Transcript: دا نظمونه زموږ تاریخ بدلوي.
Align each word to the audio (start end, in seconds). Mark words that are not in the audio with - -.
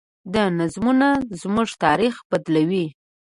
دا 0.33 0.43
نظمونه 0.59 1.09
زموږ 1.41 1.69
تاریخ 1.83 2.15
بدلوي. 2.29 2.85